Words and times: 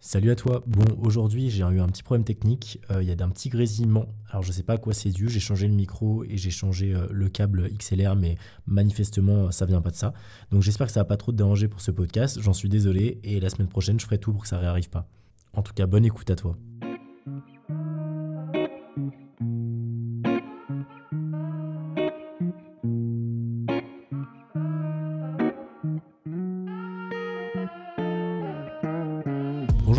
Salut 0.00 0.30
à 0.30 0.36
toi. 0.36 0.62
Bon, 0.66 0.84
aujourd'hui 1.02 1.50
j'ai 1.50 1.64
eu 1.64 1.80
un 1.80 1.88
petit 1.88 2.04
problème 2.04 2.24
technique. 2.24 2.80
Euh, 2.90 3.02
il 3.02 3.08
y 3.08 3.10
a 3.10 3.24
un 3.24 3.28
petit 3.30 3.48
grésillement. 3.48 4.06
Alors 4.30 4.44
je 4.44 4.52
sais 4.52 4.62
pas 4.62 4.74
à 4.74 4.78
quoi 4.78 4.94
c'est 4.94 5.10
dû. 5.10 5.28
J'ai 5.28 5.40
changé 5.40 5.66
le 5.66 5.74
micro 5.74 6.22
et 6.22 6.36
j'ai 6.36 6.50
changé 6.50 6.94
euh, 6.94 7.08
le 7.10 7.28
câble 7.28 7.68
XLR, 7.76 8.14
mais 8.14 8.36
manifestement 8.66 9.50
ça 9.50 9.66
vient 9.66 9.82
pas 9.82 9.90
de 9.90 9.96
ça. 9.96 10.14
Donc 10.52 10.62
j'espère 10.62 10.86
que 10.86 10.92
ça 10.92 11.00
va 11.00 11.04
pas 11.04 11.16
trop 11.16 11.32
te 11.32 11.36
déranger 11.36 11.66
pour 11.66 11.80
ce 11.80 11.90
podcast. 11.90 12.40
J'en 12.40 12.52
suis 12.52 12.68
désolé 12.68 13.18
et 13.24 13.40
la 13.40 13.50
semaine 13.50 13.68
prochaine 13.68 13.98
je 13.98 14.04
ferai 14.04 14.18
tout 14.18 14.32
pour 14.32 14.42
que 14.42 14.48
ça 14.48 14.58
réarrive 14.58 14.88
pas. 14.88 15.08
En 15.52 15.62
tout 15.62 15.72
cas, 15.74 15.86
bonne 15.86 16.04
écoute 16.04 16.30
à 16.30 16.36
toi. 16.36 16.56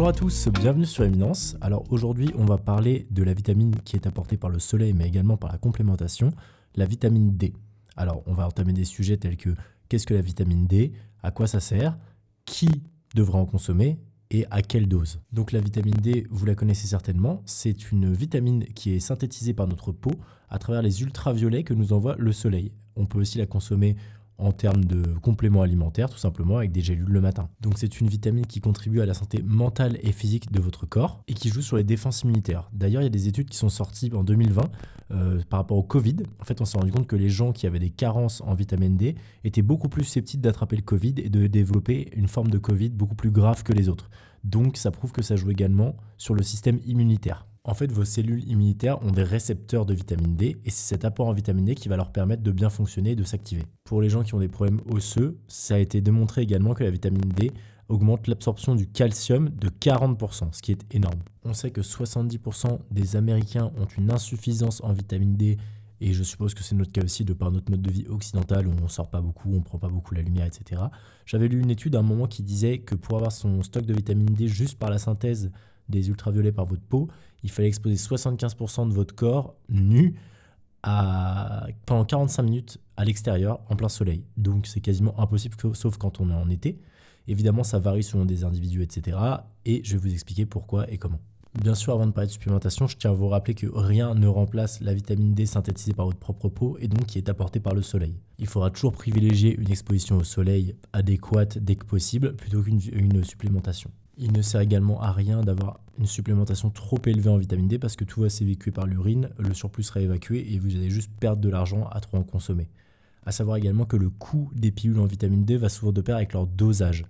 À 0.09 0.11
tous, 0.11 0.47
bienvenue 0.47 0.87
sur 0.87 1.03
Éminence. 1.03 1.55
Alors 1.61 1.85
aujourd'hui, 1.91 2.31
on 2.35 2.43
va 2.43 2.57
parler 2.57 3.05
de 3.11 3.21
la 3.21 3.35
vitamine 3.35 3.75
qui 3.85 3.95
est 3.95 4.07
apportée 4.07 4.37
par 4.37 4.49
le 4.49 4.57
soleil, 4.57 4.91
mais 4.91 5.07
également 5.07 5.37
par 5.37 5.51
la 5.51 5.59
complémentation, 5.59 6.31
la 6.73 6.87
vitamine 6.87 7.37
D. 7.37 7.53
Alors 7.95 8.23
on 8.25 8.33
va 8.33 8.47
entamer 8.47 8.73
des 8.73 8.85
sujets 8.85 9.17
tels 9.17 9.37
que 9.37 9.51
qu'est-ce 9.87 10.07
que 10.07 10.15
la 10.15 10.23
vitamine 10.23 10.65
D, 10.65 10.93
à 11.21 11.29
quoi 11.29 11.45
ça 11.45 11.59
sert, 11.59 11.95
qui 12.45 12.69
devra 13.13 13.37
en 13.37 13.45
consommer 13.45 13.99
et 14.31 14.47
à 14.49 14.63
quelle 14.63 14.87
dose. 14.87 15.19
Donc 15.31 15.51
la 15.51 15.61
vitamine 15.61 15.93
D, 15.93 16.25
vous 16.31 16.47
la 16.47 16.55
connaissez 16.55 16.87
certainement, 16.87 17.43
c'est 17.45 17.91
une 17.91 18.11
vitamine 18.11 18.65
qui 18.73 18.95
est 18.95 18.99
synthétisée 18.99 19.53
par 19.53 19.67
notre 19.67 19.91
peau 19.91 20.13
à 20.49 20.57
travers 20.57 20.81
les 20.81 21.03
ultraviolets 21.03 21.63
que 21.63 21.75
nous 21.75 21.93
envoie 21.93 22.15
le 22.17 22.31
soleil. 22.31 22.71
On 22.95 23.05
peut 23.05 23.19
aussi 23.19 23.37
la 23.37 23.45
consommer 23.45 23.95
en 24.39 24.51
termes 24.51 24.85
de 24.85 25.03
compléments 25.21 25.61
alimentaires, 25.61 26.09
tout 26.09 26.17
simplement 26.17 26.57
avec 26.57 26.71
des 26.71 26.81
gélules 26.81 27.09
le 27.09 27.21
matin. 27.21 27.49
Donc 27.61 27.77
c'est 27.77 27.99
une 27.99 28.07
vitamine 28.07 28.45
qui 28.45 28.61
contribue 28.61 29.01
à 29.01 29.05
la 29.05 29.13
santé 29.13 29.43
mentale 29.43 29.97
et 30.01 30.11
physique 30.11 30.51
de 30.51 30.59
votre 30.59 30.85
corps 30.85 31.23
et 31.27 31.33
qui 31.33 31.49
joue 31.49 31.61
sur 31.61 31.77
les 31.77 31.83
défenses 31.83 32.23
immunitaires. 32.23 32.69
D'ailleurs, 32.73 33.01
il 33.01 33.05
y 33.05 33.07
a 33.07 33.11
des 33.11 33.27
études 33.27 33.49
qui 33.49 33.57
sont 33.57 33.69
sorties 33.69 34.11
en 34.13 34.23
2020 34.23 34.69
euh, 35.11 35.41
par 35.49 35.59
rapport 35.59 35.77
au 35.77 35.83
Covid. 35.83 36.17
En 36.39 36.45
fait, 36.45 36.61
on 36.61 36.65
s'est 36.65 36.77
rendu 36.77 36.91
compte 36.91 37.07
que 37.07 37.15
les 37.15 37.29
gens 37.29 37.51
qui 37.51 37.67
avaient 37.67 37.79
des 37.79 37.89
carences 37.89 38.41
en 38.41 38.53
vitamine 38.53 38.95
D 38.95 39.15
étaient 39.43 39.61
beaucoup 39.61 39.89
plus 39.89 40.03
susceptibles 40.03 40.41
d'attraper 40.41 40.75
le 40.75 40.83
Covid 40.83 41.15
et 41.17 41.29
de 41.29 41.47
développer 41.47 42.09
une 42.15 42.27
forme 42.27 42.49
de 42.49 42.57
Covid 42.57 42.89
beaucoup 42.89 43.15
plus 43.15 43.31
grave 43.31 43.63
que 43.63 43.73
les 43.73 43.89
autres. 43.89 44.09
Donc 44.43 44.77
ça 44.77 44.91
prouve 44.91 45.11
que 45.11 45.21
ça 45.21 45.35
joue 45.35 45.51
également 45.51 45.95
sur 46.17 46.33
le 46.33 46.43
système 46.43 46.79
immunitaire. 46.85 47.45
En 47.69 47.75
fait, 47.75 47.91
vos 47.91 48.03
cellules 48.03 48.49
immunitaires 48.49 48.99
ont 49.03 49.11
des 49.11 49.21
récepteurs 49.21 49.85
de 49.85 49.93
vitamine 49.93 50.35
D 50.35 50.57
et 50.65 50.71
c'est 50.71 50.95
cet 50.95 51.05
apport 51.05 51.27
en 51.27 51.33
vitamine 51.33 51.65
D 51.65 51.75
qui 51.75 51.87
va 51.87 51.97
leur 51.97 52.11
permettre 52.11 52.41
de 52.41 52.51
bien 52.51 52.71
fonctionner 52.71 53.11
et 53.11 53.15
de 53.15 53.23
s'activer. 53.23 53.61
Pour 53.83 54.01
les 54.01 54.09
gens 54.09 54.23
qui 54.23 54.33
ont 54.33 54.39
des 54.39 54.47
problèmes 54.47 54.81
osseux, 54.91 55.37
ça 55.47 55.75
a 55.75 55.77
été 55.77 56.01
démontré 56.01 56.41
également 56.41 56.73
que 56.73 56.83
la 56.83 56.89
vitamine 56.89 57.29
D 57.29 57.51
augmente 57.87 58.25
l'absorption 58.25 58.73
du 58.73 58.87
calcium 58.87 59.49
de 59.49 59.69
40%, 59.69 60.51
ce 60.51 60.63
qui 60.63 60.71
est 60.71 60.83
énorme. 60.95 61.19
On 61.45 61.53
sait 61.53 61.69
que 61.69 61.81
70% 61.81 62.79
des 62.89 63.15
Américains 63.15 63.71
ont 63.77 63.85
une 63.99 64.09
insuffisance 64.09 64.83
en 64.83 64.91
vitamine 64.91 65.35
D 65.35 65.57
et 66.01 66.13
je 66.13 66.23
suppose 66.23 66.55
que 66.55 66.63
c'est 66.63 66.73
notre 66.73 66.91
cas 66.91 67.03
aussi 67.03 67.23
de 67.23 67.33
par 67.33 67.51
notre 67.51 67.69
mode 67.69 67.83
de 67.83 67.91
vie 67.91 68.07
occidental 68.07 68.65
où 68.65 68.71
on 68.83 68.87
sort 68.87 69.11
pas 69.11 69.21
beaucoup, 69.21 69.53
on 69.53 69.61
prend 69.61 69.77
pas 69.77 69.89
beaucoup 69.89 70.15
la 70.15 70.23
lumière, 70.23 70.47
etc. 70.47 70.81
J'avais 71.27 71.47
lu 71.47 71.61
une 71.61 71.69
étude 71.69 71.95
à 71.95 71.99
un 71.99 72.03
moment 72.03 72.25
qui 72.25 72.41
disait 72.41 72.79
que 72.79 72.95
pour 72.95 73.17
avoir 73.17 73.31
son 73.31 73.61
stock 73.61 73.85
de 73.85 73.93
vitamine 73.93 74.25
D 74.25 74.47
juste 74.47 74.79
par 74.79 74.89
la 74.89 74.97
synthèse 74.97 75.51
des 75.87 76.09
ultraviolets 76.09 76.51
par 76.51 76.65
votre 76.65 76.83
peau, 76.83 77.09
il 77.43 77.51
fallait 77.51 77.67
exposer 77.67 77.95
75% 77.95 78.89
de 78.89 78.93
votre 78.93 79.15
corps 79.15 79.55
nu 79.69 80.15
à, 80.83 81.67
pendant 81.85 82.05
45 82.05 82.43
minutes 82.43 82.77
à 82.97 83.05
l'extérieur 83.05 83.59
en 83.69 83.75
plein 83.75 83.89
soleil. 83.89 84.23
Donc 84.37 84.67
c'est 84.67 84.81
quasiment 84.81 85.19
impossible 85.19 85.55
sauf 85.73 85.97
quand 85.97 86.19
on 86.19 86.29
est 86.29 86.33
en 86.33 86.49
été. 86.49 86.79
Évidemment, 87.27 87.63
ça 87.63 87.79
varie 87.79 88.03
selon 88.03 88.25
des 88.25 88.43
individus, 88.43 88.81
etc. 88.81 89.17
Et 89.65 89.81
je 89.83 89.93
vais 89.93 89.97
vous 89.99 90.13
expliquer 90.13 90.45
pourquoi 90.45 90.89
et 90.91 90.97
comment. 90.97 91.19
Bien 91.61 91.75
sûr, 91.75 91.93
avant 91.93 92.05
de 92.05 92.11
parler 92.11 92.27
de 92.27 92.31
supplémentation, 92.31 92.87
je 92.87 92.95
tiens 92.95 93.11
à 93.11 93.13
vous 93.13 93.27
rappeler 93.27 93.55
que 93.55 93.67
rien 93.67 94.13
ne 94.13 94.27
remplace 94.27 94.81
la 94.81 94.93
vitamine 94.93 95.33
D 95.33 95.45
synthétisée 95.45 95.93
par 95.93 96.05
votre 96.05 96.19
propre 96.19 96.47
peau 96.47 96.77
et 96.79 96.87
donc 96.87 97.07
qui 97.07 97.17
est 97.17 97.27
apportée 97.27 97.59
par 97.59 97.73
le 97.73 97.81
soleil. 97.81 98.19
Il 98.37 98.47
faudra 98.47 98.69
toujours 98.69 98.93
privilégier 98.93 99.55
une 99.59 99.69
exposition 99.69 100.17
au 100.17 100.23
soleil 100.23 100.75
adéquate 100.93 101.57
dès 101.57 101.75
que 101.75 101.85
possible 101.85 102.35
plutôt 102.35 102.61
qu'une 102.61 103.23
supplémentation. 103.23 103.91
Il 104.21 104.33
ne 104.33 104.41
sert 104.41 104.59
également 104.59 105.01
à 105.01 105.13
rien 105.13 105.41
d'avoir 105.41 105.79
une 105.97 106.05
supplémentation 106.05 106.69
trop 106.69 106.99
élevée 107.05 107.29
en 107.29 107.37
vitamine 107.37 107.69
D 107.69 107.79
parce 107.79 107.95
que 107.95 108.03
tout 108.03 108.21
va 108.21 108.29
s'évacuer 108.29 108.71
par 108.71 108.85
l'urine, 108.85 109.29
le 109.39 109.53
surplus 109.53 109.83
sera 109.83 110.01
évacué 110.01 110.53
et 110.53 110.59
vous 110.59 110.75
allez 110.75 110.89
juste 110.89 111.09
perdre 111.19 111.41
de 111.41 111.47
l'argent 111.47 111.87
à 111.87 112.01
trop 112.01 112.17
en 112.17 112.23
consommer. 112.23 112.69
A 113.25 113.31
savoir 113.31 113.55
également 113.57 113.85
que 113.85 113.95
le 113.95 114.09
coût 114.09 114.51
des 114.53 114.71
pilules 114.71 114.99
en 114.99 115.05
vitamine 115.05 115.45
D 115.45 115.55
va 115.55 115.69
souvent 115.69 115.93
de 115.93 116.01
pair 116.01 116.17
avec 116.17 116.33
leur 116.33 116.47
dosage. 116.47 117.05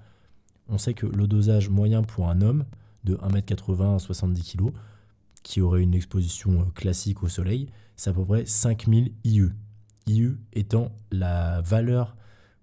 On 0.68 0.78
sait 0.78 0.94
que 0.94 1.08
le 1.08 1.28
dosage 1.28 1.70
moyen 1.70 2.04
pour 2.04 2.30
un 2.30 2.42
homme 2.42 2.66
de 3.04 3.16
1m80 3.16 3.96
à 3.96 4.00
70 4.00 4.44
kg, 4.44 4.72
qui 5.42 5.62
aurait 5.62 5.82
une 5.82 5.96
exposition 5.96 6.62
euh, 6.62 6.66
classique 6.76 7.24
au 7.24 7.28
soleil, 7.28 7.70
c'est 7.96 8.12
à 8.12 8.14
peu 8.14 8.24
près 8.24 8.46
5000 8.46 9.14
IU. 9.24 9.52
IU 10.08 10.40
étant 10.54 10.92
la 11.12 11.62
valeur 11.62 12.16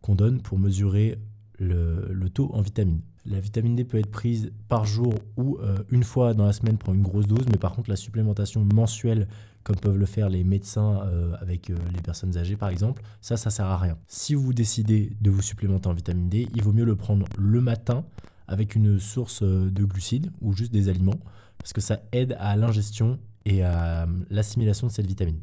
qu'on 0.02 0.14
donne 0.14 0.40
pour 0.40 0.58
mesurer 0.58 1.18
le, 1.58 2.28
taux 2.28 2.50
en 2.52 2.60
vitamine. 2.60 3.00
La 3.28 3.40
vitamine 3.40 3.74
D 3.74 3.84
peut 3.84 3.98
être 3.98 4.10
prise 4.10 4.52
par 4.68 4.84
jour 4.84 5.14
ou 5.36 5.58
euh, 5.58 5.78
une 5.90 6.04
fois 6.04 6.32
dans 6.32 6.46
la 6.46 6.52
semaine 6.52 6.78
pour 6.78 6.94
une 6.94 7.02
grosse 7.02 7.26
dose, 7.26 7.46
mais 7.50 7.58
par 7.58 7.74
contre 7.74 7.90
la 7.90 7.96
supplémentation 7.96 8.64
mensuelle, 8.72 9.26
comme 9.64 9.76
peuvent 9.76 9.98
le 9.98 10.06
faire 10.06 10.28
les 10.28 10.44
médecins 10.44 11.00
euh, 11.06 11.34
avec 11.40 11.70
euh, 11.70 11.76
les 11.92 12.00
personnes 12.00 12.36
âgées 12.36 12.56
par 12.56 12.68
exemple, 12.68 13.02
ça, 13.20 13.36
ça 13.36 13.50
sert 13.50 13.66
à 13.66 13.78
rien. 13.78 13.98
Si 14.06 14.34
vous 14.34 14.52
décidez 14.52 15.16
de 15.20 15.30
vous 15.30 15.42
supplémenter 15.42 15.88
en 15.88 15.94
vitamine 15.94 16.28
D, 16.28 16.48
il 16.54 16.62
vaut 16.62 16.72
mieux 16.72 16.84
le 16.84 16.94
prendre 16.94 17.26
le 17.36 17.60
matin 17.60 18.04
avec 18.46 18.76
une 18.76 19.00
source 19.00 19.42
de 19.42 19.84
glucides 19.84 20.30
ou 20.40 20.52
juste 20.52 20.72
des 20.72 20.88
aliments, 20.88 21.18
parce 21.58 21.72
que 21.72 21.80
ça 21.80 22.00
aide 22.12 22.36
à 22.38 22.54
l'ingestion 22.54 23.18
et 23.44 23.64
à 23.64 24.06
l'assimilation 24.30 24.86
de 24.86 24.92
cette 24.92 25.06
vitamine. 25.06 25.40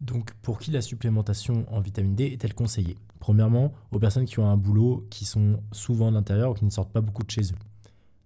Donc, 0.00 0.34
pour 0.42 0.58
qui 0.58 0.70
la 0.70 0.82
supplémentation 0.82 1.64
en 1.72 1.80
vitamine 1.80 2.14
D 2.14 2.24
est-elle 2.24 2.54
conseillée? 2.54 2.96
Premièrement, 3.18 3.72
aux 3.92 3.98
personnes 3.98 4.26
qui 4.26 4.38
ont 4.38 4.48
un 4.48 4.56
boulot 4.56 5.06
qui 5.10 5.24
sont 5.24 5.60
souvent 5.72 6.08
à 6.08 6.10
l'intérieur 6.10 6.50
ou 6.50 6.54
qui 6.54 6.64
ne 6.64 6.70
sortent 6.70 6.92
pas 6.92 7.00
beaucoup 7.00 7.22
de 7.22 7.30
chez 7.30 7.42
eux. 7.42 7.56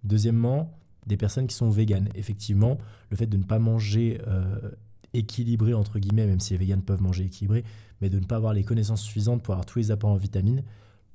Deuxièmement, 0.03 0.77
des 1.07 1.17
personnes 1.17 1.47
qui 1.47 1.55
sont 1.55 1.69
véganes. 1.69 2.09
Effectivement, 2.15 2.77
le 3.09 3.17
fait 3.17 3.25
de 3.25 3.37
ne 3.37 3.43
pas 3.43 3.59
manger 3.59 4.21
euh, 4.27 4.71
équilibré, 5.13 5.73
entre 5.73 5.99
guillemets, 5.99 6.27
même 6.27 6.39
si 6.39 6.53
les 6.53 6.59
véganes 6.59 6.81
peuvent 6.81 7.01
manger 7.01 7.25
équilibré, 7.25 7.63
mais 8.01 8.09
de 8.09 8.19
ne 8.19 8.25
pas 8.25 8.35
avoir 8.35 8.53
les 8.53 8.63
connaissances 8.63 9.01
suffisantes 9.01 9.41
pour 9.41 9.53
avoir 9.53 9.65
tous 9.65 9.79
les 9.79 9.91
apports 9.91 10.11
en 10.11 10.17
vitamines, 10.17 10.63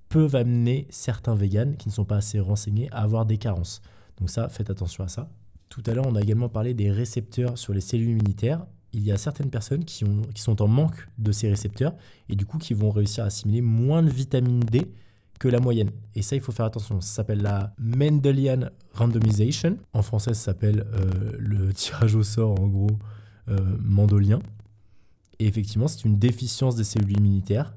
peuvent 0.09 0.37
amener 0.37 0.87
certains 0.91 1.35
véganes 1.35 1.77
qui 1.77 1.89
ne 1.89 1.93
sont 1.93 2.05
pas 2.05 2.17
assez 2.17 2.41
renseignés 2.41 2.91
à 2.93 3.03
avoir 3.03 3.27
des 3.27 3.39
carences. 3.39 3.83
Donc 4.19 4.31
ça, 4.31 4.49
faites 4.49 4.71
attention 4.71 5.05
à 5.05 5.09
ça. 5.09 5.29
Tout 5.69 5.83
à 5.87 5.95
l'heure, 5.95 6.07
on 6.07 6.15
a 6.15 6.23
également 6.23 6.49
parlé 6.49 6.75
des 6.75 6.91
récepteurs 6.91 7.59
sur 7.59 7.75
les 7.75 7.81
cellules 7.81 8.11
immunitaires 8.11 8.67
il 8.97 9.05
y 9.05 9.13
a 9.13 9.19
certaines 9.19 9.51
personnes 9.51 9.85
qui, 9.85 10.05
ont, 10.05 10.23
qui 10.35 10.41
sont 10.41 10.63
en 10.63 10.69
manque 10.69 11.07
de 11.19 11.31
ces 11.31 11.51
récepteurs 11.51 11.95
et 12.31 12.35
du 12.35 12.47
coup 12.47 12.57
qui 12.57 12.73
vont 12.73 12.91
réussir 12.91 13.25
à 13.25 13.27
assimiler 13.27 13.61
moins 13.61 14.03
de 14.03 14.09
vitamine 14.09 14.61
D 14.61 14.91
que 15.39 15.49
la 15.49 15.61
moyenne. 15.61 15.91
Et 16.15 16.23
ça, 16.23 16.35
il 16.35 16.41
faut 16.41 16.51
faire 16.51 16.65
attention. 16.65 17.03
Ça 17.03 17.17
s'appelle 17.17 17.43
la 17.43 17.75
Mendelian 17.79 18.71
Randomization. 18.95 19.77
En 19.93 20.01
français, 20.01 20.33
ça 20.33 20.45
s'appelle 20.47 20.87
euh, 20.95 21.33
le 21.39 21.73
tirage 21.75 22.15
au 22.15 22.23
sort, 22.23 22.59
en 22.59 22.69
gros, 22.69 22.99
euh, 23.49 23.77
mandolien. 23.81 24.39
Et 25.39 25.47
effectivement, 25.47 25.89
c'est 25.89 26.07
une 26.07 26.19
déficience 26.19 26.75
des 26.75 26.85
cellules 26.85 27.19
immunitaires. 27.19 27.75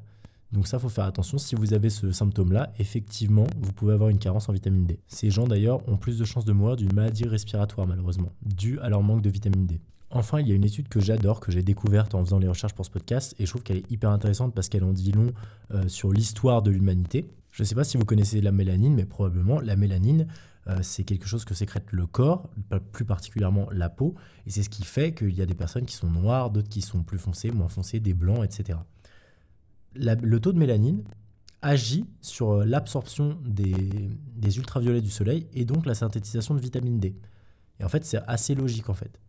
Donc 0.53 0.67
ça, 0.67 0.77
il 0.77 0.79
faut 0.79 0.87
faire 0.87 1.03
attention. 1.03 1.37
Si 1.37 1.55
vous 1.55 1.73
avez 1.73 1.89
ce 1.89 2.13
symptôme-là, 2.13 2.71
effectivement, 2.79 3.45
vous 3.61 3.73
pouvez 3.73 3.93
avoir 3.93 4.09
une 4.09 4.19
carence 4.19 4.47
en 4.47 4.53
vitamine 4.53 4.85
D. 4.85 5.01
Ces 5.09 5.29
gens, 5.29 5.45
d'ailleurs, 5.45 5.85
ont 5.89 5.97
plus 5.97 6.17
de 6.17 6.23
chances 6.23 6.45
de 6.45 6.53
mourir 6.53 6.77
d'une 6.77 6.93
maladie 6.93 7.25
respiratoire, 7.25 7.87
malheureusement, 7.87 8.31
due 8.41 8.79
à 8.79 8.87
leur 8.87 9.03
manque 9.03 9.21
de 9.21 9.29
vitamine 9.29 9.67
D. 9.67 9.81
Enfin, 10.11 10.39
il 10.39 10.47
y 10.47 10.51
a 10.51 10.55
une 10.55 10.63
étude 10.63 10.87
que 10.87 10.99
j'adore, 10.99 11.39
que 11.39 11.51
j'ai 11.51 11.61
découverte 11.61 12.15
en 12.15 12.25
faisant 12.25 12.39
les 12.39 12.47
recherches 12.47 12.73
pour 12.73 12.85
ce 12.85 12.89
podcast, 12.89 13.35
et 13.37 13.45
je 13.45 13.51
trouve 13.51 13.61
qu'elle 13.61 13.77
est 13.77 13.91
hyper 13.91 14.09
intéressante 14.09 14.55
parce 14.55 14.67
qu'elle 14.67 14.83
en 14.83 14.93
dit 14.93 15.11
long 15.11 15.31
euh, 15.71 15.87
sur 15.87 16.11
l'histoire 16.11 16.63
de 16.63 16.71
l'humanité. 16.71 17.29
Je 17.51 17.61
ne 17.61 17.67
sais 17.67 17.75
pas 17.75 17.83
si 17.83 17.97
vous 17.97 18.05
connaissez 18.05 18.41
la 18.41 18.51
mélanine, 18.51 18.95
mais 18.95 19.05
probablement 19.05 19.59
la 19.59 19.75
mélanine, 19.75 20.27
euh, 20.67 20.79
c'est 20.81 21.03
quelque 21.03 21.27
chose 21.27 21.45
que 21.45 21.53
sécrète 21.53 21.85
le 21.91 22.07
corps, 22.07 22.49
plus 22.91 23.05
particulièrement 23.05 23.67
la 23.71 23.89
peau, 23.89 24.15
et 24.47 24.49
c'est 24.49 24.63
ce 24.63 24.69
qui 24.69 24.83
fait 24.83 25.13
qu'il 25.13 25.35
y 25.35 25.43
a 25.43 25.45
des 25.45 25.53
personnes 25.53 25.85
qui 25.85 25.95
sont 25.95 26.09
noires, 26.09 26.49
d'autres 26.49 26.69
qui 26.69 26.81
sont 26.81 27.03
plus 27.03 27.19
foncées, 27.19 27.51
moins 27.51 27.69
foncées, 27.69 27.99
des 27.99 28.15
blancs, 28.15 28.43
etc. 28.43 28.79
le 29.93 30.39
taux 30.39 30.53
de 30.53 30.59
mélanine 30.59 31.03
agit 31.61 32.05
sur 32.21 32.51
euh, 32.51 32.65
l'absorption 32.65 33.37
des, 33.45 34.09
des 34.35 34.57
ultraviolets 34.57 35.01
du 35.01 35.09
soleil 35.11 35.47
et 35.53 35.65
donc 35.65 35.85
la 35.85 35.93
synthétisation 35.93 36.55
de 36.55 36.61
vitamine 36.61 36.99
D. 36.99 37.15
Et 37.79 37.83
en 37.83 37.89
fait, 37.89 38.05
c'est 38.05 38.21
assez 38.27 38.55
logique 38.55 38.89
en 38.89 38.93
fait. 38.93 39.19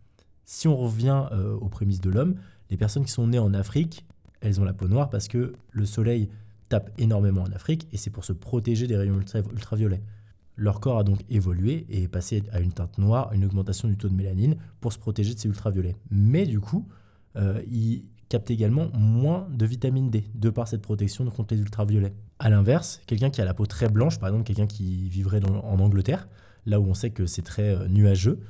Si 0.45 0.69
on 0.69 0.77
revient 0.77 1.27
euh, 1.33 1.55
aux 1.55 1.69
prémices 1.69 2.01
de 2.01 2.11
l'homme, 2.11 2.37
les 2.71 2.77
personnes 2.77 3.05
qui 3.05 3.13
sont 3.13 3.27
nées 3.27 3.39
en 3.39 3.55
Afrique, 3.55 4.05
elles 4.41 4.61
ont 4.61 4.65
la 4.65 4.73
peau 4.73 4.89
noire 4.89 5.11
parce 5.11 5.29
que 5.29 5.53
le 5.71 5.87
soleil 5.87 6.29
tape 6.69 6.91
énormément 6.99 7.43
en 7.43 7.53
Afrique 7.53 7.89
et 7.93 7.97
c'est 7.97 8.11
pour 8.11 8.25
se 8.25 8.33
protéger 8.33 8.87
des 8.87 8.97
rayons 8.97 9.21
ultraviolets. 9.53 10.03
Leur 10.57 10.81
corps 10.81 10.99
a 10.99 11.05
donc 11.05 11.21
évolué 11.31 11.87
et 11.89 12.03
est 12.03 12.09
passé 12.09 12.43
à 12.53 12.61
une 12.61 12.73
teinte 12.73 12.99
noire, 12.99 13.33
une 13.33 13.45
augmentation 13.45 13.89
du 13.89 13.97
taux 13.97 14.09
de 14.09 14.15
mélanine 14.15 14.57
pour 14.81 14.93
se 14.93 14.99
protéger 14.99 15.35
de 15.35 15.39
ces 15.39 15.49
ultraviolets. 15.49 15.97
Mais 16.11 16.47
du 16.47 16.61
coup, 16.61 16.87
euh, 17.37 17.63
ils 17.71 18.05
captent 18.29 18.51
également 18.51 18.89
moins 18.93 19.49
de 19.51 19.67
vitamine 19.67 20.11
D 20.11 20.25
de 20.35 20.51
par 20.51 20.69
cette 20.69 20.83
protection 20.83 21.25
contre 21.31 21.55
les 21.55 21.61
ultraviolets. 21.61 22.15
A 22.39 22.51
l'inverse, 22.51 23.01
quelqu'un 23.07 23.31
qui 23.31 23.41
a 23.41 23.45
la 23.45 23.55
peau 23.55 23.67
très 23.67 23.89
blanche, 23.89 24.19
par 24.19 24.29
exemple 24.29 24.45
quelqu'un 24.45 24.67
qui 24.67 25.09
vivrait 25.09 25.41
en 25.45 25.79
Angleterre, 25.81 26.29
là 26.67 26.79
où 26.79 26.85
on 26.85 26.95
sait 26.95 27.11
que 27.11 27.27
c'est 27.27 27.43
très 27.43 27.75
euh, 27.75 27.89
nuageux, 27.89 28.41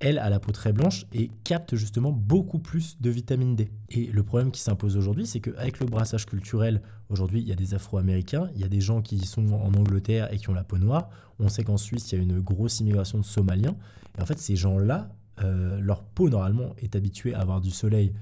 elle 0.00 0.18
a 0.18 0.30
la 0.30 0.40
peau 0.40 0.50
très 0.50 0.72
blanche 0.72 1.06
et 1.12 1.30
capte 1.44 1.76
justement 1.76 2.10
beaucoup 2.10 2.58
plus 2.58 2.98
de 3.00 3.10
vitamine 3.10 3.54
D. 3.54 3.70
Et 3.90 4.06
le 4.06 4.22
problème 4.22 4.50
qui 4.50 4.60
s'impose 4.62 4.96
aujourd'hui, 4.96 5.26
c'est 5.26 5.40
qu'avec 5.40 5.78
le 5.78 5.86
brassage 5.86 6.24
culturel, 6.24 6.80
aujourd'hui, 7.10 7.42
il 7.42 7.48
y 7.48 7.52
a 7.52 7.56
des 7.56 7.74
Afro-Américains, 7.74 8.48
il 8.54 8.62
y 8.62 8.64
a 8.64 8.68
des 8.68 8.80
gens 8.80 9.02
qui 9.02 9.18
sont 9.26 9.52
en 9.52 9.72
Angleterre 9.74 10.32
et 10.32 10.38
qui 10.38 10.48
ont 10.48 10.54
la 10.54 10.64
peau 10.64 10.78
noire. 10.78 11.10
On 11.38 11.48
sait 11.48 11.64
qu'en 11.64 11.76
Suisse, 11.76 12.10
il 12.10 12.16
y 12.16 12.20
a 12.20 12.22
une 12.22 12.40
grosse 12.40 12.80
immigration 12.80 13.18
de 13.18 13.24
Somaliens. 13.24 13.76
Et 14.18 14.22
en 14.22 14.26
fait, 14.26 14.38
ces 14.38 14.56
gens-là, 14.56 15.10
euh, 15.42 15.78
leur 15.80 16.02
peau, 16.02 16.30
normalement, 16.30 16.74
est 16.78 16.96
habituée 16.96 17.34
à 17.34 17.40
avoir 17.40 17.60
du 17.60 17.70
soleil 17.70 18.14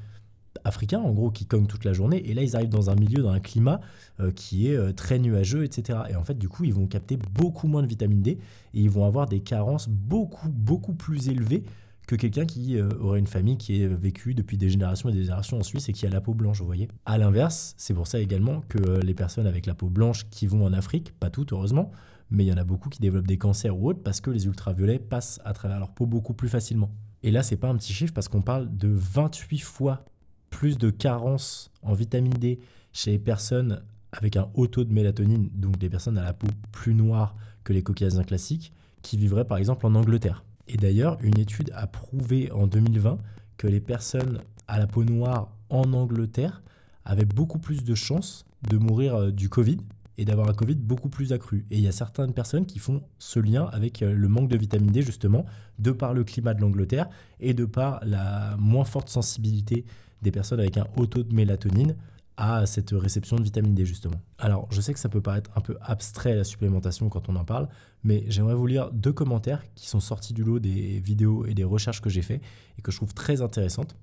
africains, 0.64 1.00
en 1.00 1.12
gros, 1.12 1.30
qui 1.30 1.46
cognent 1.46 1.66
toute 1.66 1.84
la 1.84 1.92
journée. 1.92 2.28
Et 2.28 2.34
là, 2.34 2.42
ils 2.42 2.56
arrivent 2.56 2.68
dans 2.68 2.90
un 2.90 2.94
milieu, 2.94 3.22
dans 3.22 3.30
un 3.30 3.40
climat 3.40 3.80
euh, 4.20 4.30
qui 4.30 4.68
est 4.68 4.76
euh, 4.76 4.92
très 4.92 5.18
nuageux, 5.18 5.64
etc. 5.64 6.00
Et 6.10 6.16
en 6.16 6.24
fait, 6.24 6.38
du 6.38 6.48
coup, 6.48 6.64
ils 6.64 6.74
vont 6.74 6.86
capter 6.86 7.18
beaucoup 7.34 7.68
moins 7.68 7.82
de 7.82 7.86
vitamine 7.86 8.22
D 8.22 8.32
et 8.32 8.38
ils 8.80 8.90
vont 8.90 9.04
avoir 9.04 9.26
des 9.26 9.40
carences 9.40 9.88
beaucoup, 9.88 10.48
beaucoup 10.48 10.94
plus 10.94 11.28
élevées 11.28 11.64
que 12.06 12.16
quelqu'un 12.16 12.46
qui 12.46 12.78
euh, 12.78 12.88
aurait 13.00 13.18
une 13.18 13.26
famille 13.26 13.58
qui 13.58 13.82
est 13.82 13.86
vécue 13.86 14.34
depuis 14.34 14.56
des 14.56 14.70
générations 14.70 15.10
et 15.10 15.12
des 15.12 15.22
générations 15.22 15.58
en 15.58 15.62
Suisse 15.62 15.88
et 15.88 15.92
qui 15.92 16.06
a 16.06 16.10
la 16.10 16.20
peau 16.20 16.34
blanche, 16.34 16.60
vous 16.60 16.66
voyez. 16.66 16.88
À 17.04 17.18
l'inverse, 17.18 17.74
c'est 17.76 17.94
pour 17.94 18.06
ça 18.06 18.18
également 18.18 18.62
que 18.68 19.00
les 19.00 19.14
personnes 19.14 19.46
avec 19.46 19.66
la 19.66 19.74
peau 19.74 19.90
blanche 19.90 20.26
qui 20.30 20.46
vont 20.46 20.64
en 20.64 20.72
Afrique, 20.72 21.12
pas 21.18 21.28
toutes 21.28 21.52
heureusement, 21.52 21.92
mais 22.30 22.44
il 22.44 22.48
y 22.48 22.52
en 22.52 22.56
a 22.56 22.64
beaucoup 22.64 22.88
qui 22.88 23.00
développent 23.00 23.26
des 23.26 23.38
cancers 23.38 23.76
ou 23.76 23.88
autres 23.88 24.02
parce 24.02 24.20
que 24.20 24.30
les 24.30 24.46
ultraviolets 24.46 24.98
passent 24.98 25.40
à 25.44 25.52
travers 25.52 25.78
leur 25.78 25.92
peau 25.92 26.06
beaucoup 26.06 26.34
plus 26.34 26.48
facilement. 26.48 26.90
Et 27.22 27.30
là, 27.30 27.42
c'est 27.42 27.56
pas 27.56 27.68
un 27.68 27.76
petit 27.76 27.92
chiffre 27.92 28.12
parce 28.12 28.28
qu'on 28.28 28.42
parle 28.42 28.76
de 28.76 28.88
28 28.88 29.58
fois 29.58 30.04
plus 30.50 30.78
de 30.78 30.90
carence 30.90 31.70
en 31.82 31.94
vitamine 31.94 32.32
D 32.32 32.60
chez 32.92 33.12
les 33.12 33.18
personnes 33.18 33.82
avec 34.12 34.36
un 34.36 34.48
haut 34.54 34.66
taux 34.66 34.84
de 34.84 34.92
mélatonine, 34.92 35.50
donc 35.54 35.78
des 35.78 35.90
personnes 35.90 36.18
à 36.18 36.24
la 36.24 36.32
peau 36.32 36.46
plus 36.72 36.94
noire 36.94 37.36
que 37.64 37.72
les 37.72 37.82
caucasiens 37.82 38.24
classiques, 38.24 38.72
qui 39.02 39.16
vivraient 39.16 39.44
par 39.44 39.58
exemple 39.58 39.86
en 39.86 39.94
Angleterre. 39.94 40.44
Et 40.66 40.76
d'ailleurs, 40.76 41.18
une 41.22 41.38
étude 41.38 41.70
a 41.74 41.86
prouvé 41.86 42.50
en 42.52 42.66
2020 42.66 43.18
que 43.56 43.66
les 43.66 43.80
personnes 43.80 44.40
à 44.66 44.78
la 44.78 44.86
peau 44.86 45.04
noire 45.04 45.50
en 45.70 45.92
Angleterre 45.92 46.62
avaient 47.04 47.24
beaucoup 47.24 47.58
plus 47.58 47.84
de 47.84 47.94
chances 47.94 48.44
de 48.68 48.76
mourir 48.76 49.14
euh, 49.14 49.30
du 49.30 49.48
Covid 49.48 49.78
et 50.18 50.24
d'avoir 50.24 50.48
un 50.48 50.52
Covid 50.52 50.74
beaucoup 50.74 51.08
plus 51.08 51.32
accru. 51.32 51.64
Et 51.70 51.76
il 51.78 51.82
y 51.82 51.88
a 51.88 51.92
certaines 51.92 52.34
personnes 52.34 52.66
qui 52.66 52.78
font 52.78 53.02
ce 53.18 53.38
lien 53.38 53.66
avec 53.72 54.02
euh, 54.02 54.12
le 54.12 54.28
manque 54.28 54.48
de 54.48 54.56
vitamine 54.56 54.90
D, 54.90 55.02
justement, 55.02 55.46
de 55.78 55.92
par 55.92 56.12
le 56.12 56.24
climat 56.24 56.54
de 56.54 56.60
l'Angleterre 56.60 57.08
et 57.40 57.54
de 57.54 57.64
par 57.64 58.00
la 58.04 58.56
moins 58.58 58.84
forte 58.84 59.08
sensibilité 59.08 59.84
des 60.22 60.30
personnes 60.30 60.60
avec 60.60 60.76
un 60.76 60.86
haut 60.96 61.06
taux 61.06 61.22
de 61.22 61.34
mélatonine 61.34 61.94
à 62.36 62.66
cette 62.66 62.90
réception 62.92 63.36
de 63.36 63.42
vitamine 63.42 63.74
D 63.74 63.84
justement. 63.84 64.20
Alors 64.38 64.68
je 64.70 64.80
sais 64.80 64.94
que 64.94 65.00
ça 65.00 65.08
peut 65.08 65.20
paraître 65.20 65.50
un 65.56 65.60
peu 65.60 65.76
abstrait 65.82 66.36
la 66.36 66.44
supplémentation 66.44 67.08
quand 67.08 67.28
on 67.28 67.36
en 67.36 67.44
parle, 67.44 67.68
mais 68.04 68.24
j'aimerais 68.28 68.54
vous 68.54 68.66
lire 68.66 68.92
deux 68.92 69.12
commentaires 69.12 69.62
qui 69.74 69.88
sont 69.88 70.00
sortis 70.00 70.34
du 70.34 70.44
lot 70.44 70.60
des 70.60 71.00
vidéos 71.00 71.46
et 71.46 71.54
des 71.54 71.64
recherches 71.64 72.00
que 72.00 72.08
j'ai 72.08 72.22
fait 72.22 72.40
et 72.78 72.82
que 72.82 72.92
je 72.92 72.96
trouve 72.96 73.12
très 73.12 73.42
intéressantes. 73.42 73.96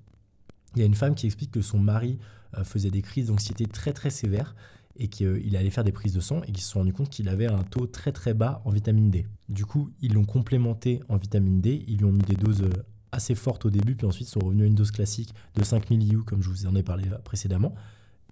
Il 0.74 0.80
y 0.80 0.82
a 0.82 0.86
une 0.86 0.94
femme 0.94 1.14
qui 1.14 1.24
explique 1.24 1.50
que 1.50 1.62
son 1.62 1.78
mari 1.78 2.18
euh, 2.58 2.64
faisait 2.64 2.90
des 2.90 3.00
crises 3.00 3.28
d'anxiété 3.28 3.64
très 3.64 3.94
très 3.94 4.10
sévères 4.10 4.54
et 4.98 5.08
qu'il 5.08 5.56
allait 5.56 5.70
faire 5.70 5.84
des 5.84 5.92
prises 5.92 6.12
de 6.12 6.20
sang 6.20 6.42
et 6.42 6.52
qu'ils 6.52 6.62
se 6.62 6.70
sont 6.70 6.80
rendu 6.80 6.92
compte 6.92 7.08
qu'il 7.08 7.28
avait 7.30 7.46
un 7.46 7.62
taux 7.62 7.86
très 7.86 8.12
très 8.12 8.34
bas 8.34 8.60
en 8.64 8.70
vitamine 8.70 9.10
D. 9.10 9.26
Du 9.48 9.64
coup, 9.64 9.90
ils 10.00 10.12
l'ont 10.12 10.24
complémenté 10.24 11.00
en 11.08 11.16
vitamine 11.16 11.60
D, 11.60 11.84
ils 11.86 11.98
lui 11.98 12.04
ont 12.04 12.12
mis 12.12 12.24
des 12.24 12.34
doses 12.34 12.62
euh, 12.62 12.72
assez 13.16 13.34
forte 13.34 13.64
au 13.64 13.70
début, 13.70 13.96
puis 13.96 14.06
ensuite 14.06 14.28
sont 14.28 14.40
revenus 14.40 14.64
à 14.64 14.66
une 14.66 14.74
dose 14.74 14.90
classique 14.90 15.34
de 15.54 15.64
5000 15.64 16.02
IU, 16.02 16.22
comme 16.22 16.42
je 16.42 16.50
vous 16.50 16.66
en 16.66 16.76
ai 16.76 16.82
parlé 16.82 17.04
précédemment. 17.24 17.74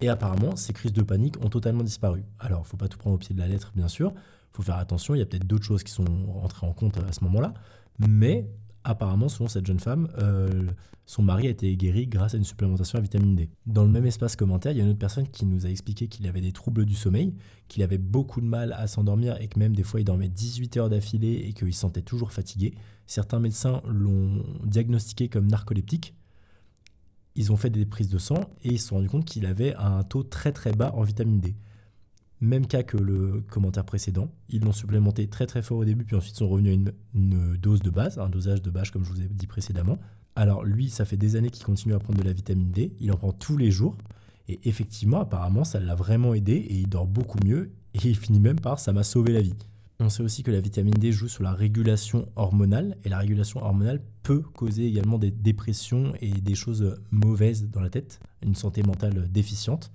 Et 0.00 0.08
apparemment, 0.08 0.56
ces 0.56 0.72
crises 0.72 0.92
de 0.92 1.02
panique 1.02 1.42
ont 1.44 1.48
totalement 1.48 1.82
disparu. 1.82 2.24
Alors, 2.38 2.60
il 2.60 2.64
ne 2.64 2.68
faut 2.68 2.76
pas 2.76 2.88
tout 2.88 2.98
prendre 2.98 3.16
au 3.16 3.18
pied 3.18 3.34
de 3.34 3.40
la 3.40 3.48
lettre, 3.48 3.72
bien 3.74 3.88
sûr. 3.88 4.12
Il 4.14 4.56
faut 4.56 4.62
faire 4.62 4.76
attention, 4.76 5.14
il 5.14 5.18
y 5.18 5.22
a 5.22 5.26
peut-être 5.26 5.46
d'autres 5.46 5.64
choses 5.64 5.82
qui 5.82 5.92
sont 5.92 6.04
rentrées 6.28 6.66
en 6.66 6.72
compte 6.72 6.98
à 6.98 7.12
ce 7.12 7.24
moment-là. 7.24 7.54
Mais 7.98 8.48
apparemment, 8.84 9.28
selon 9.28 9.48
cette 9.48 9.66
jeune 9.66 9.80
femme, 9.80 10.08
euh, 10.18 10.68
son 11.06 11.22
mari 11.22 11.46
a 11.46 11.50
été 11.50 11.74
guéri 11.76 12.06
grâce 12.06 12.34
à 12.34 12.38
une 12.38 12.44
supplémentation 12.44 12.98
à 12.98 13.02
vitamine 13.02 13.34
D. 13.34 13.50
Dans 13.66 13.82
le 13.82 13.90
même 13.90 14.06
espace 14.06 14.36
commentaire, 14.36 14.72
il 14.72 14.78
y 14.78 14.80
a 14.80 14.84
une 14.84 14.90
autre 14.90 14.98
personne 14.98 15.28
qui 15.28 15.44
nous 15.44 15.66
a 15.66 15.68
expliqué 15.68 16.08
qu'il 16.08 16.26
avait 16.26 16.40
des 16.40 16.52
troubles 16.52 16.86
du 16.86 16.94
sommeil, 16.94 17.34
qu'il 17.68 17.82
avait 17.82 17.98
beaucoup 17.98 18.40
de 18.40 18.46
mal 18.46 18.72
à 18.72 18.86
s'endormir 18.86 19.40
et 19.40 19.48
que 19.48 19.58
même 19.58 19.74
des 19.74 19.82
fois 19.82 20.00
il 20.00 20.04
dormait 20.04 20.28
18 20.28 20.76
heures 20.78 20.88
d'affilée 20.88 21.44
et 21.46 21.52
qu'il 21.52 21.74
se 21.74 21.80
sentait 21.80 22.02
toujours 22.02 22.32
fatigué. 22.32 22.74
Certains 23.06 23.38
médecins 23.38 23.82
l'ont 23.86 24.44
diagnostiqué 24.64 25.28
comme 25.28 25.46
narcoleptique. 25.46 26.14
Ils 27.36 27.52
ont 27.52 27.56
fait 27.56 27.70
des 27.70 27.84
prises 27.84 28.08
de 28.08 28.18
sang 28.18 28.40
et 28.62 28.68
ils 28.68 28.80
se 28.80 28.88
sont 28.88 28.96
rendus 28.96 29.08
compte 29.08 29.24
qu'il 29.24 29.44
avait 29.44 29.74
un 29.74 30.04
taux 30.04 30.22
très 30.22 30.52
très 30.52 30.72
bas 30.72 30.92
en 30.94 31.02
vitamine 31.02 31.40
D. 31.40 31.54
Même 32.44 32.66
cas 32.66 32.82
que 32.82 32.98
le 32.98 33.42
commentaire 33.48 33.86
précédent. 33.86 34.28
Ils 34.50 34.62
l'ont 34.62 34.72
supplémenté 34.72 35.28
très 35.28 35.46
très 35.46 35.62
fort 35.62 35.78
au 35.78 35.84
début, 35.86 36.04
puis 36.04 36.14
ensuite 36.14 36.36
sont 36.36 36.46
revenus 36.46 36.72
à 36.72 36.90
une, 37.14 37.56
dose 37.56 37.80
de 37.80 37.88
base, 37.88 38.18
un 38.18 38.28
dosage 38.28 38.60
de 38.60 38.70
base 38.70 38.90
comme 38.90 39.02
je 39.02 39.10
vous 39.10 39.22
ai 39.22 39.28
dit 39.28 39.46
précédemment. 39.46 39.98
Alors 40.36 40.62
lui, 40.62 40.90
ça 40.90 41.06
fait 41.06 41.16
des 41.16 41.36
années 41.36 41.48
qu'il 41.48 41.64
continue 41.64 41.94
à 41.94 41.98
prendre 41.98 42.18
de 42.18 42.24
la 42.24 42.34
vitamine 42.34 42.70
D. 42.70 42.92
Il 43.00 43.10
en 43.12 43.16
prend 43.16 43.32
tous 43.32 43.56
les 43.56 43.70
jours. 43.70 43.96
Et 44.46 44.60
effectivement, 44.64 45.20
apparemment, 45.20 45.64
ça 45.64 45.80
l'a 45.80 45.94
vraiment 45.94 46.34
aidé 46.34 46.52
et 46.52 46.74
il 46.74 46.86
dort 46.86 47.06
beaucoup 47.06 47.38
mieux. 47.42 47.72
Et 47.94 48.08
il 48.08 48.16
finit 48.16 48.40
même 48.40 48.60
par 48.60 48.78
ça 48.78 48.92
m'a 48.92 49.04
sauvé 49.04 49.32
la 49.32 49.40
vie. 49.40 49.54
On 49.98 50.10
sait 50.10 50.22
aussi 50.22 50.42
que 50.42 50.50
la 50.50 50.60
vitamine 50.60 50.92
D 50.92 51.12
joue 51.12 51.28
sur 51.28 51.44
la 51.44 51.52
régulation 51.52 52.28
hormonale 52.36 52.98
et 53.04 53.08
la 53.08 53.16
régulation 53.16 53.62
hormonale 53.62 54.02
peut 54.22 54.42
causer 54.42 54.84
également 54.84 55.18
des 55.18 55.30
dépressions 55.30 56.12
et 56.20 56.30
des 56.30 56.54
choses 56.54 57.00
mauvaises 57.10 57.70
dans 57.70 57.80
la 57.80 57.88
tête, 57.88 58.20
une 58.42 58.54
santé 58.54 58.82
mentale 58.82 59.30
déficiente. 59.32 59.90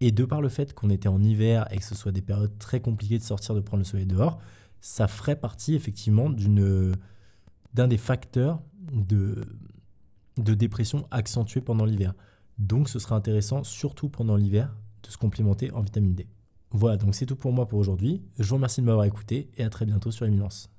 Et 0.00 0.12
de 0.12 0.24
par 0.24 0.42
le 0.42 0.48
fait 0.48 0.74
qu'on 0.74 0.90
était 0.90 1.08
en 1.08 1.22
hiver 1.22 1.66
et 1.72 1.78
que 1.78 1.84
ce 1.84 1.94
soit 1.94 2.12
des 2.12 2.22
périodes 2.22 2.58
très 2.58 2.80
compliquées 2.80 3.18
de 3.18 3.24
sortir, 3.24 3.54
de 3.54 3.60
prendre 3.60 3.82
le 3.82 3.84
soleil 3.84 4.06
dehors, 4.06 4.38
ça 4.80 5.08
ferait 5.08 5.36
partie 5.36 5.74
effectivement 5.74 6.30
d'un 6.30 7.88
des 7.88 7.96
facteurs 7.96 8.62
de, 8.92 9.46
dépression 10.36 11.06
accentuée 11.10 11.60
pendant 11.60 11.84
l'hiver. 11.84 12.14
Donc 12.58 12.88
ce 12.88 12.98
serait 12.98 13.14
intéressant, 13.14 13.64
surtout 13.64 14.08
pendant 14.08 14.36
l'hiver, 14.36 14.76
de 15.02 15.10
se 15.10 15.16
complémenter 15.16 15.70
en 15.72 15.80
vitamine 15.80 16.14
D. 16.14 16.26
Voilà, 16.70 16.96
donc 16.96 17.14
c'est 17.14 17.26
tout 17.26 17.36
pour 17.36 17.52
moi 17.52 17.66
pour 17.66 17.78
aujourd'hui. 17.78 18.22
Je 18.38 18.48
vous 18.48 18.56
remercie 18.56 18.80
de 18.80 18.86
m'avoir 18.86 19.06
écouté 19.06 19.50
et 19.56 19.64
à 19.64 19.70
très 19.70 19.86
bientôt 19.86 20.10
sur 20.10 20.26
Éminence. 20.26 20.70